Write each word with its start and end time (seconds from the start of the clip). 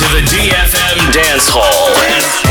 to 0.00 0.06
the 0.14 0.22
DFM 0.22 1.12
Dance 1.12 1.46
Hall. 1.48 2.49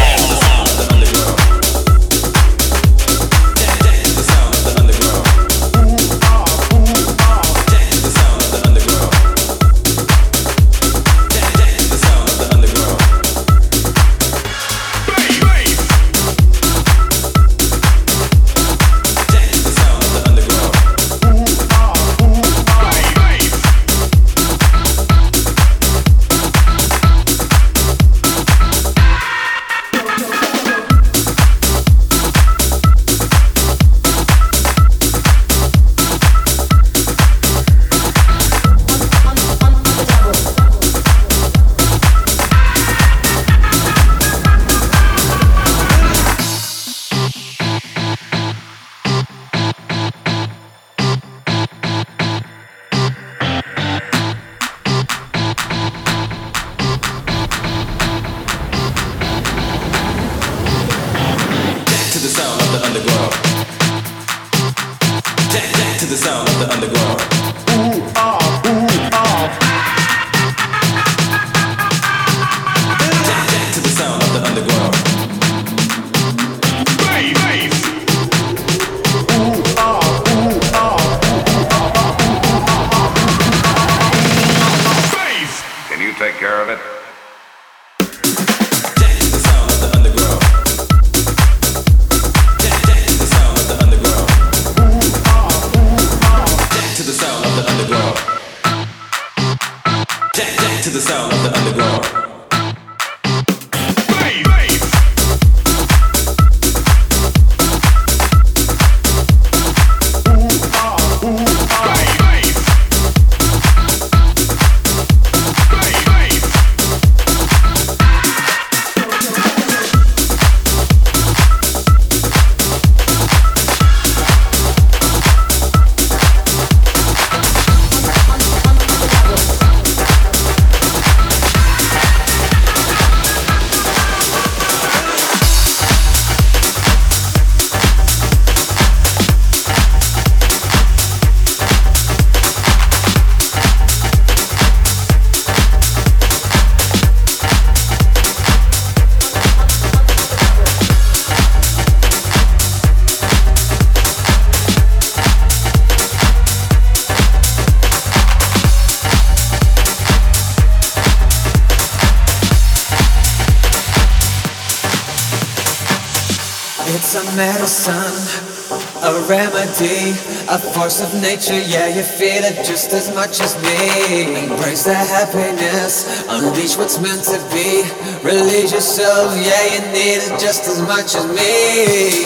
Of 171.01 171.21
nature, 171.21 171.59
yeah, 171.59 171.87
you 171.87 172.03
feel 172.03 172.43
it 172.43 172.65
just 172.65 172.91
as 172.93 173.13
much 173.13 173.39
as 173.41 173.55
me. 173.63 174.43
Embrace 174.43 174.83
the 174.83 174.93
happiness, 174.93 176.25
unleash 176.27 176.77
what's 176.77 176.99
meant 176.99 177.23
to 177.23 177.37
be. 177.53 177.83
Release 178.23 178.71
yourself, 178.73 179.33
yeah, 179.37 179.63
you 179.73 179.81
need 179.93 180.19
it 180.23 180.39
just 180.39 180.67
as 180.67 180.81
much 180.81 181.15
as 181.15 181.25
me. 181.27 182.25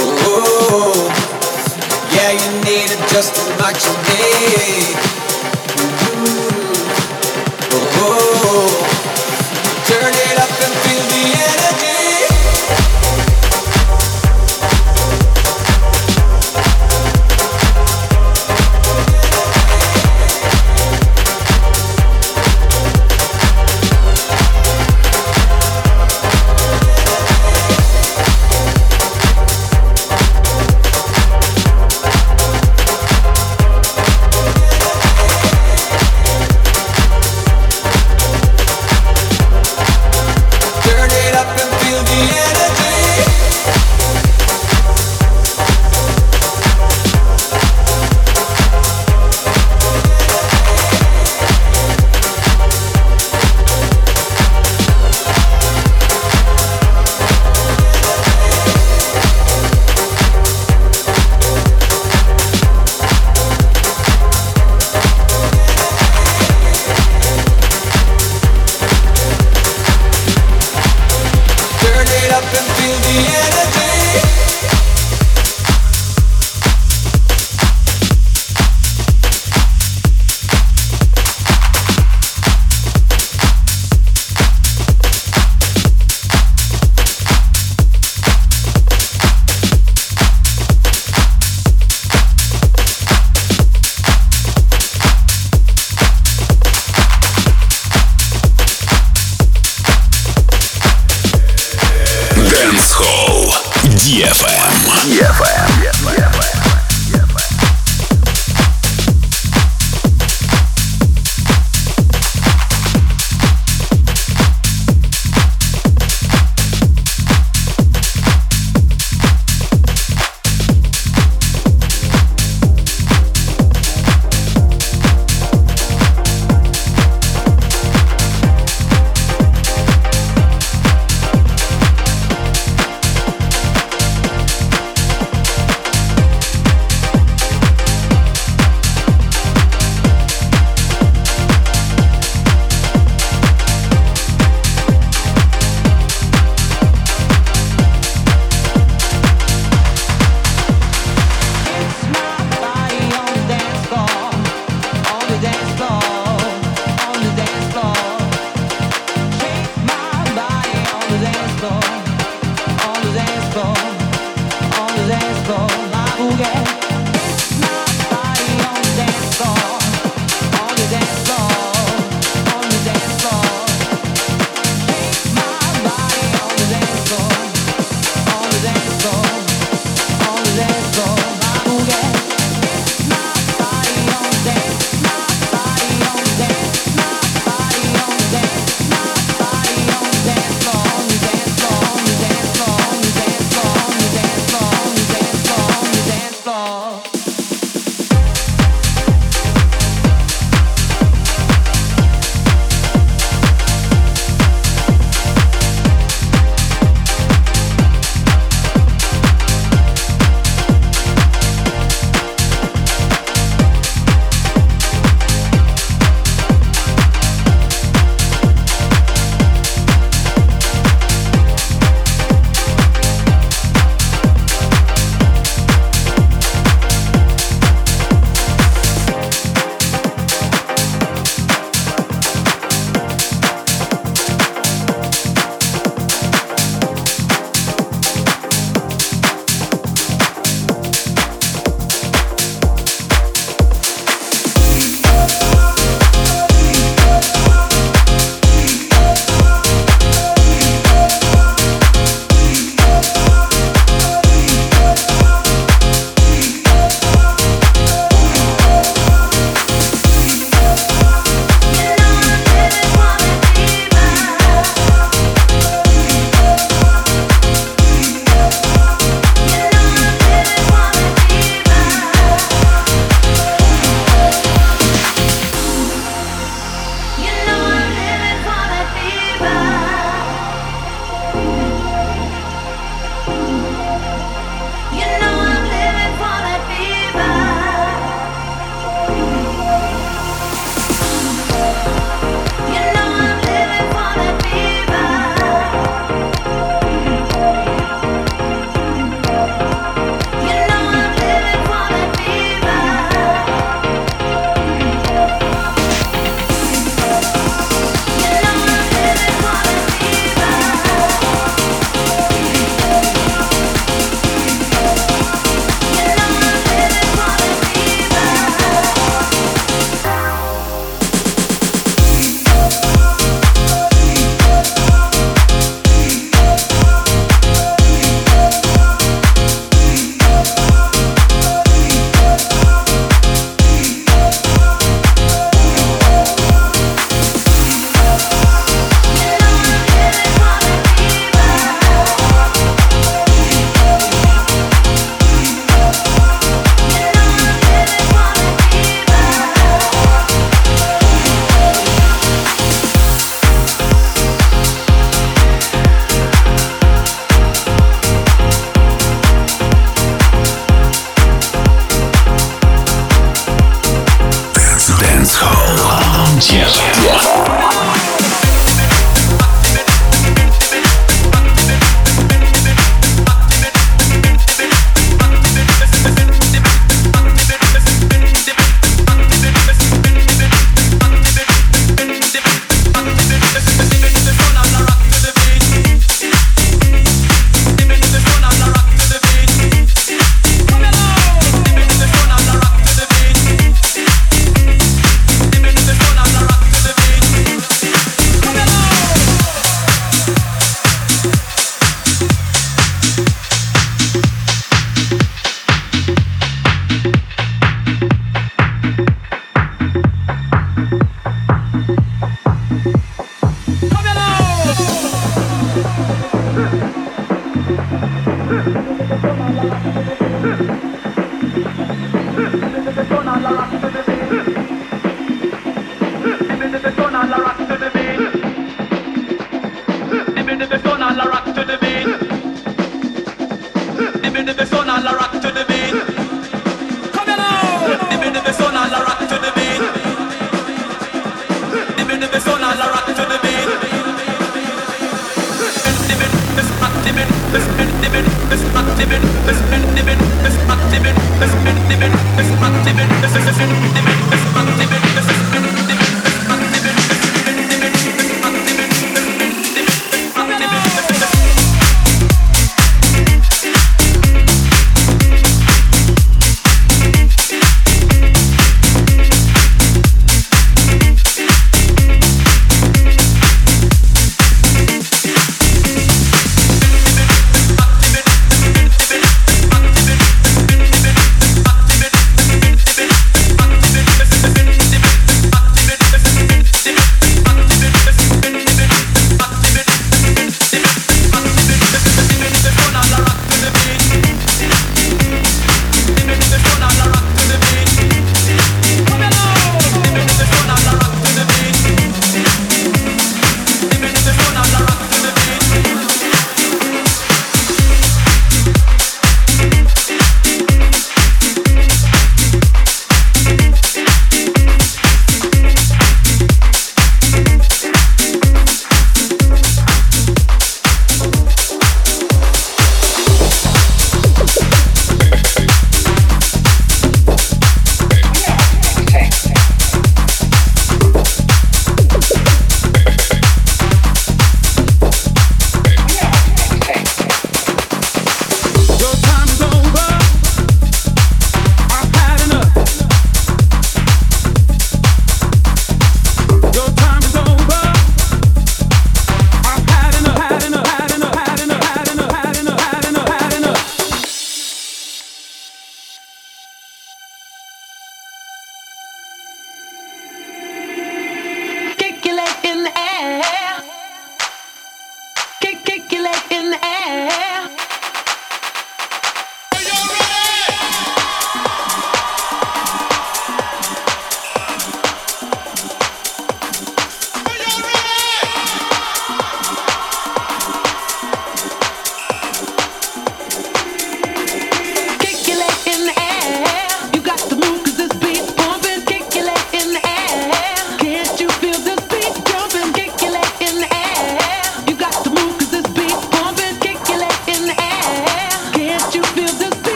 Ooh, 0.00 1.06
yeah, 2.16 2.32
you 2.32 2.50
need 2.64 2.90
it 2.90 3.02
just 3.10 3.36
as 3.36 3.48
much 3.60 3.84
as 3.84 3.96
me. 4.08 5.03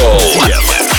Gold. 0.00 0.89